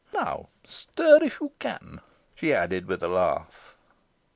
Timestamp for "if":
1.21-1.39